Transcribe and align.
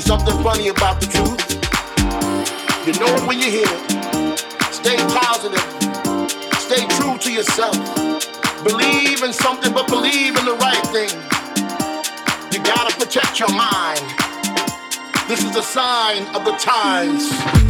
There's 0.00 0.08
something 0.08 0.42
funny 0.42 0.68
about 0.68 0.98
the 0.98 1.08
truth. 1.08 1.44
You 2.86 2.98
know 2.98 3.14
it 3.16 3.28
when 3.28 3.38
you 3.38 3.50
hear 3.50 3.66
it. 3.66 4.38
Stay 4.72 4.96
positive. 4.96 5.60
Stay 6.58 6.86
true 6.96 7.18
to 7.18 7.30
yourself. 7.30 7.76
Believe 8.64 9.22
in 9.22 9.34
something, 9.34 9.74
but 9.74 9.88
believe 9.88 10.38
in 10.38 10.44
the 10.46 10.56
right 10.56 10.86
thing. 10.86 11.10
You 12.50 12.64
gotta 12.64 12.96
protect 12.96 13.38
your 13.38 13.52
mind. 13.52 14.00
This 15.28 15.44
is 15.44 15.54
a 15.54 15.62
sign 15.62 16.34
of 16.34 16.46
the 16.46 16.52
times. 16.52 17.69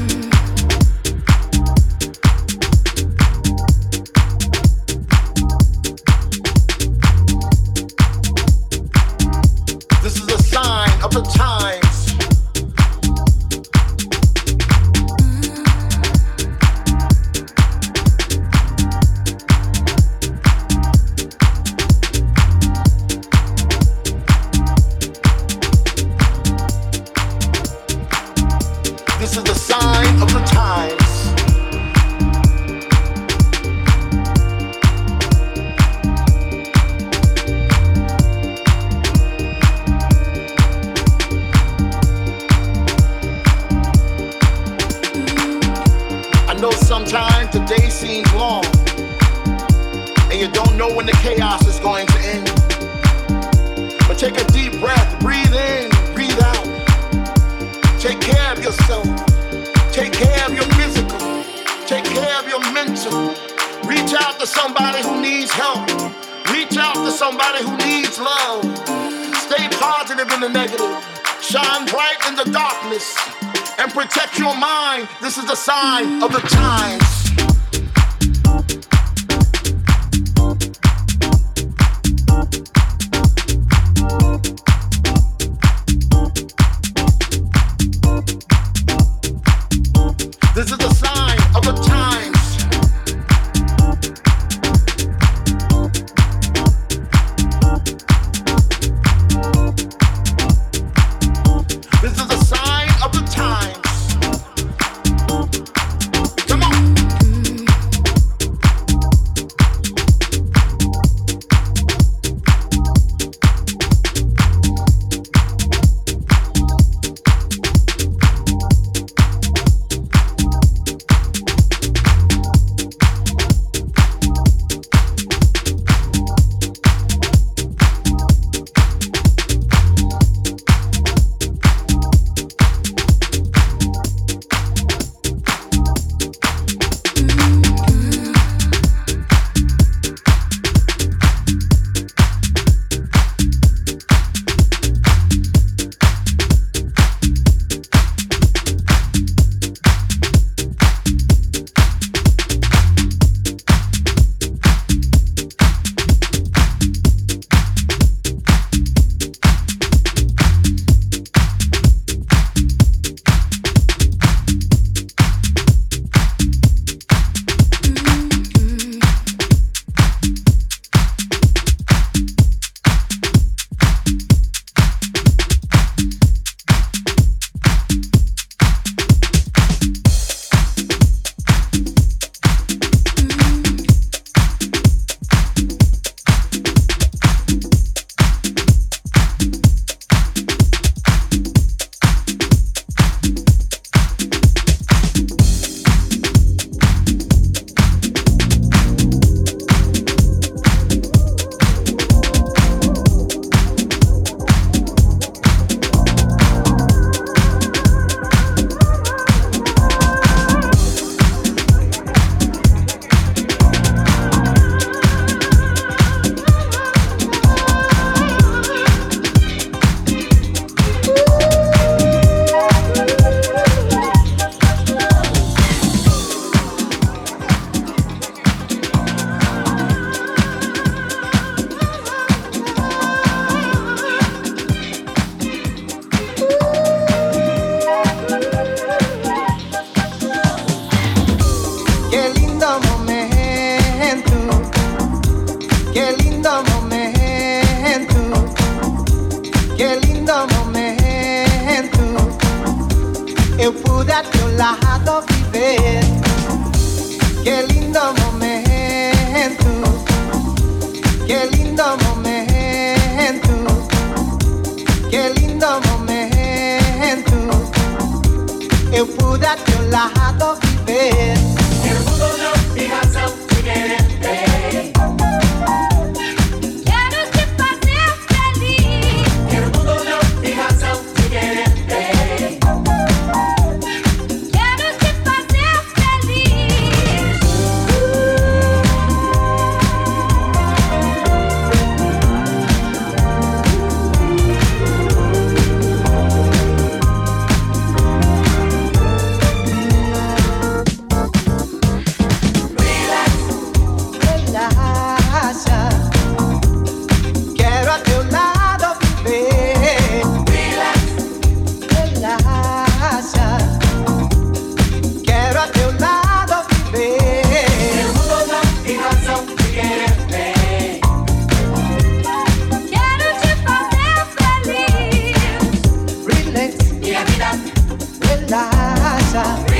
inside. 329.32 329.79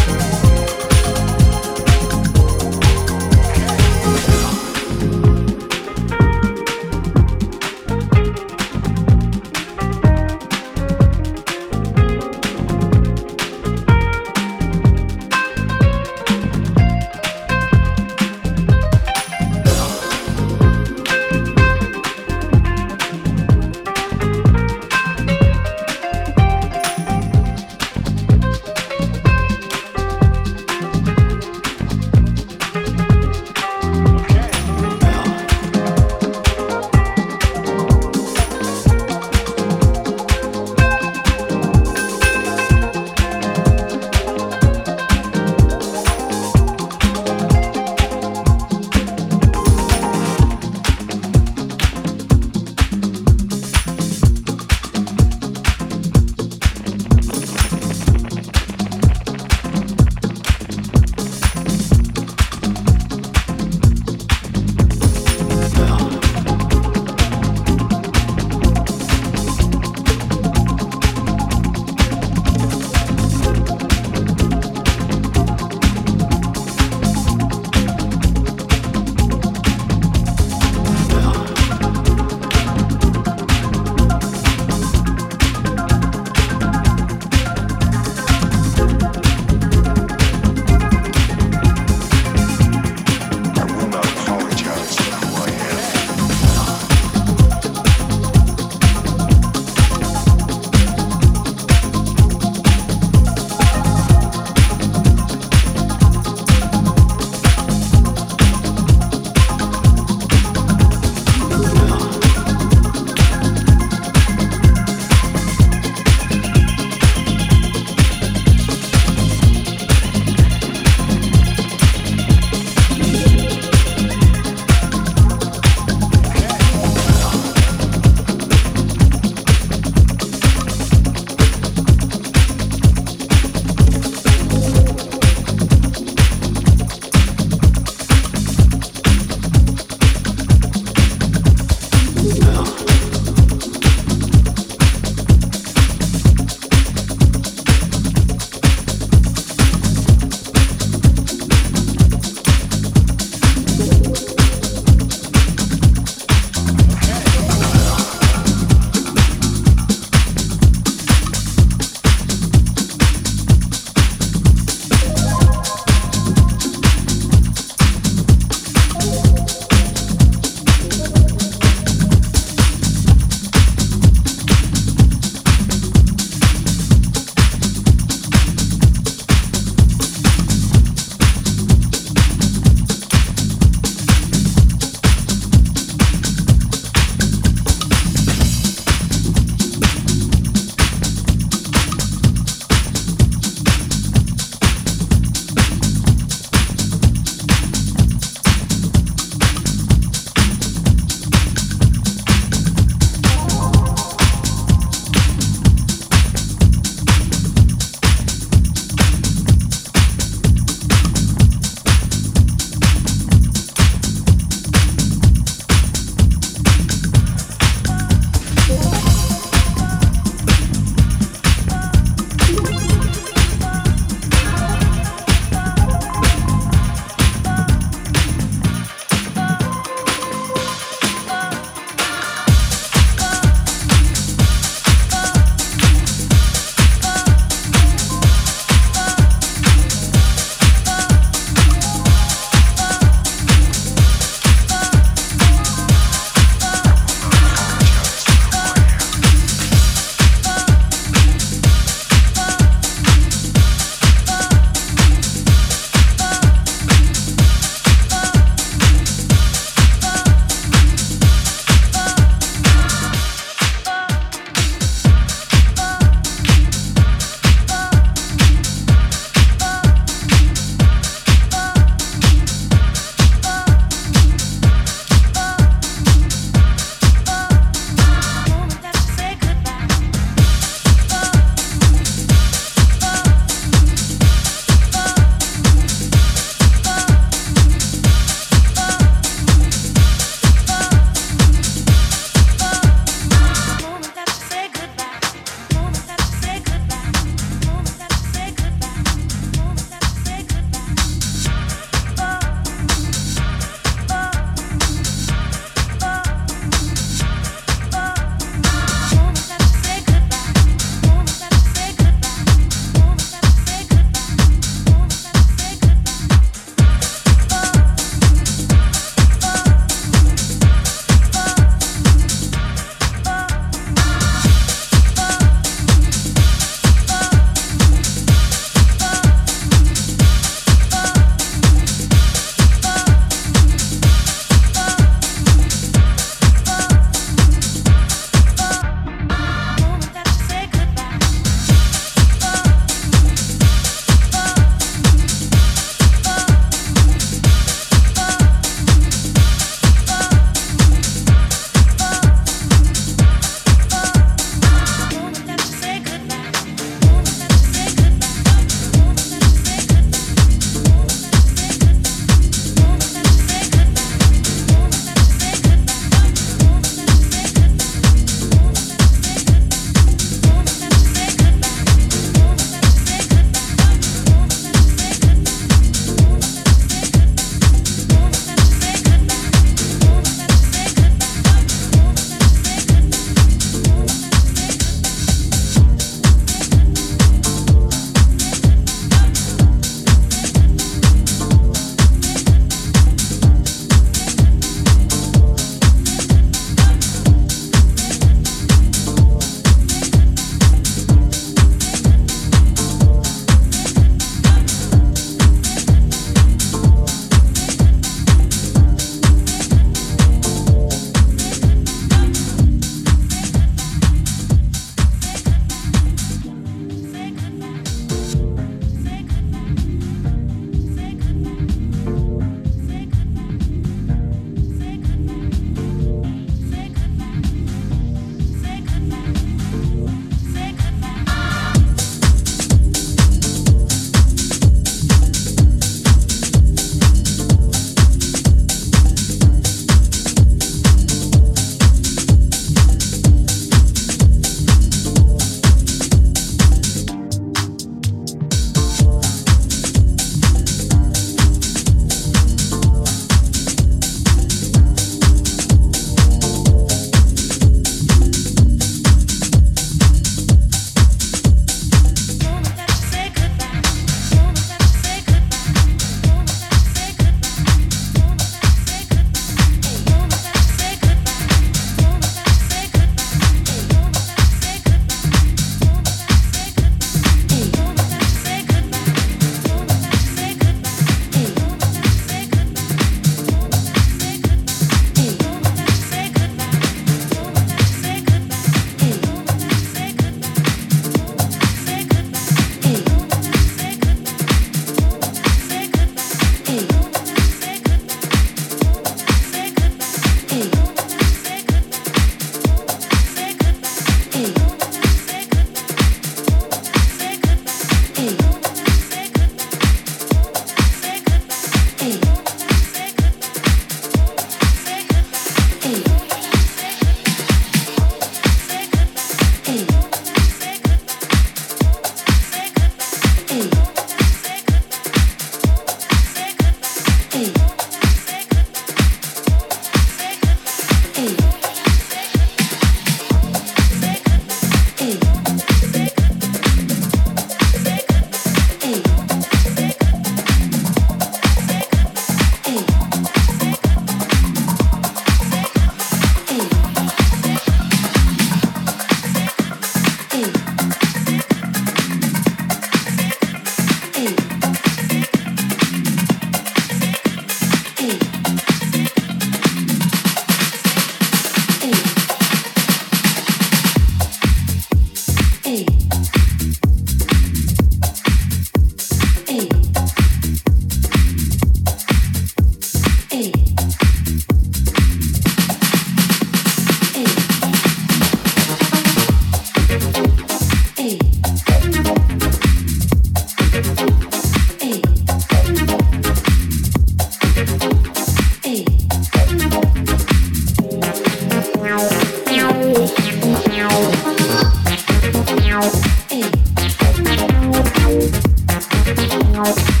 heart. 599.63 600.00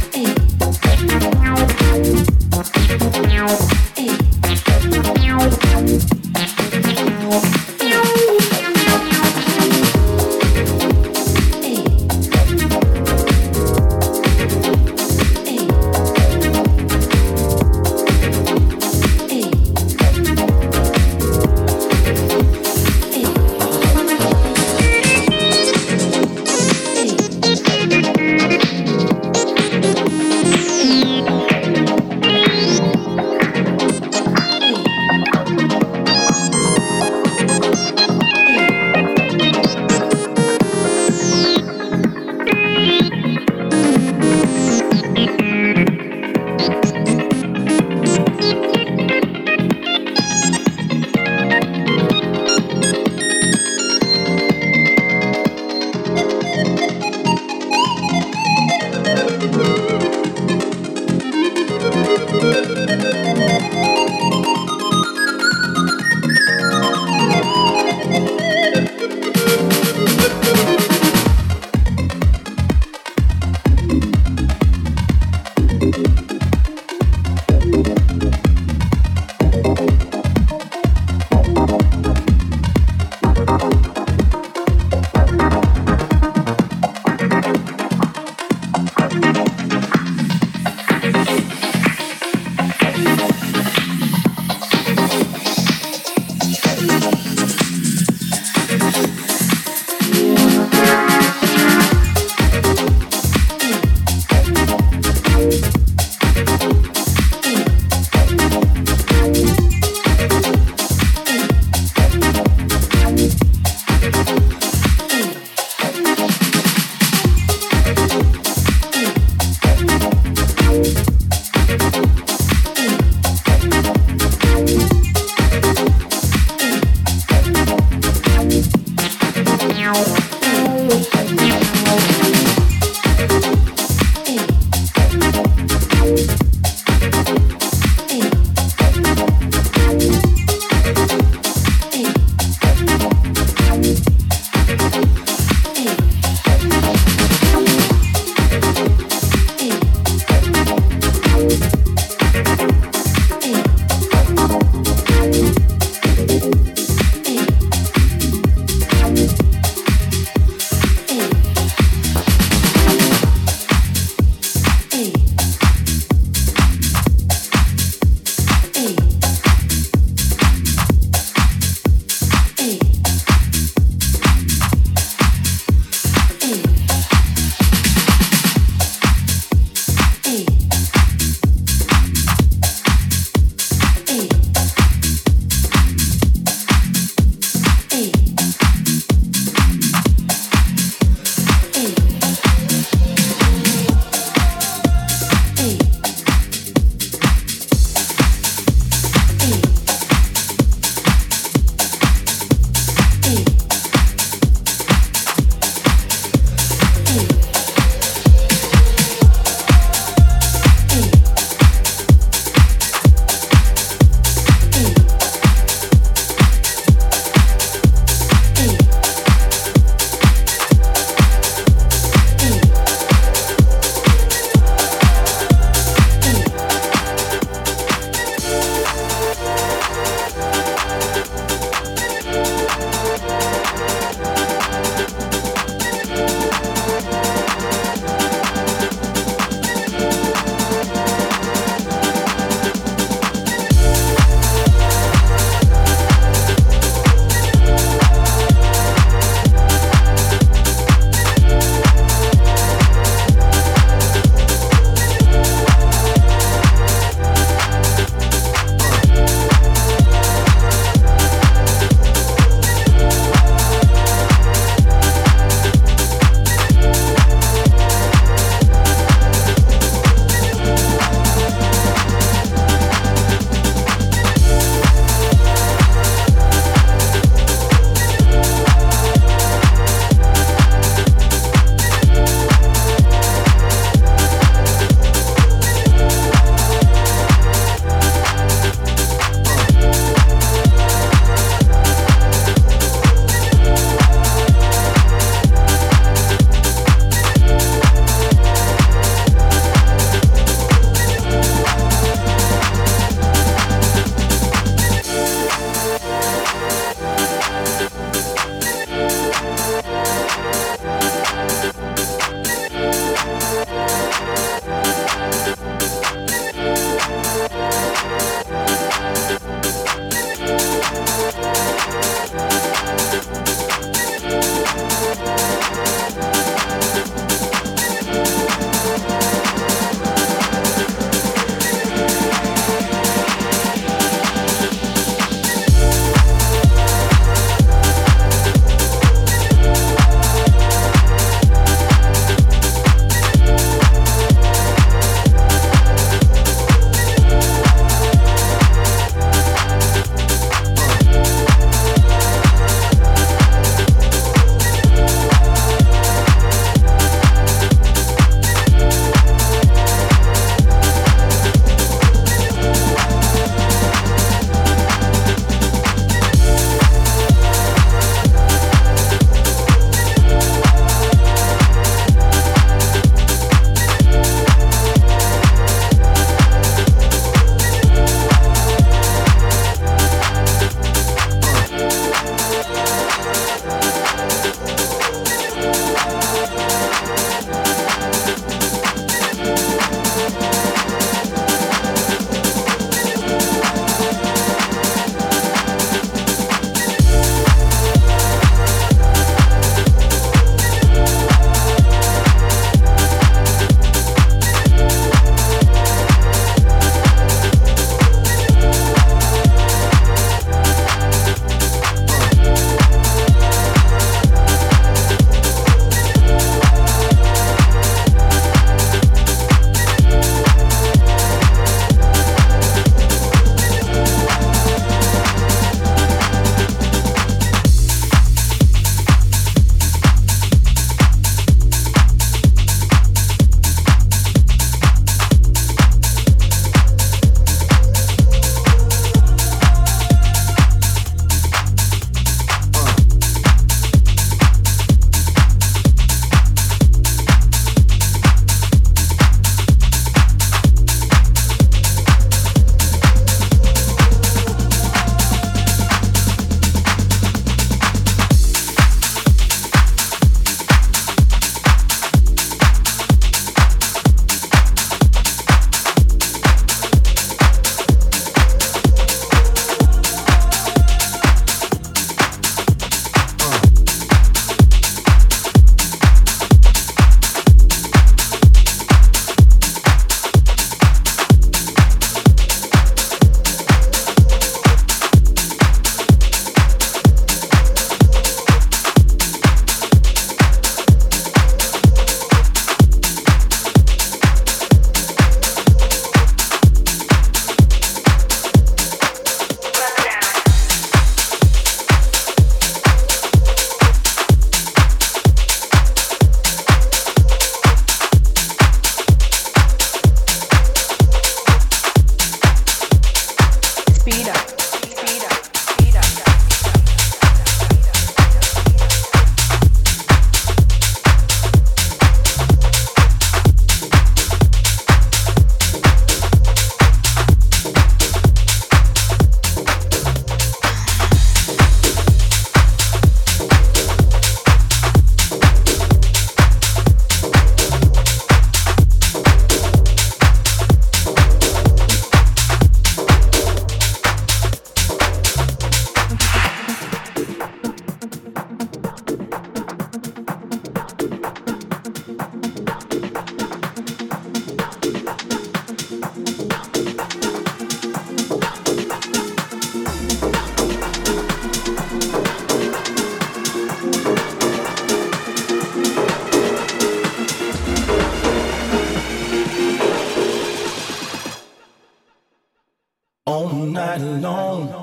night 573.71 574.01
alone. 574.01 574.81